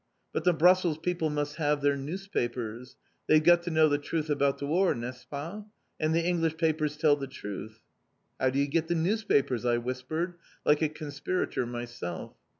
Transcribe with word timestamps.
But 0.33 0.45
the 0.45 0.53
Brussels 0.53 0.97
people 0.97 1.29
must 1.29 1.57
have 1.57 1.83
their 1.83 1.95
newspapers. 1.95 2.95
They've 3.27 3.43
got 3.43 3.61
to 3.65 3.69
know 3.69 3.87
the 3.87 3.99
truth 3.99 4.31
about 4.31 4.57
the 4.57 4.65
war, 4.65 4.95
n'est 4.95 5.19
ce 5.21 5.25
pas? 5.25 5.63
and 5.99 6.15
the 6.15 6.25
English 6.25 6.57
papers 6.57 6.97
tell 6.97 7.15
the 7.15 7.27
truth!" 7.27 7.81
"How 8.39 8.49
do 8.49 8.57
you 8.57 8.65
get 8.67 8.87
the 8.87 8.95
newspapers," 8.95 9.63
I 9.63 9.77
whispered, 9.77 10.39
like 10.65 10.81
a 10.81 10.89
conspirator 10.89 11.67
myself. 11.67 12.33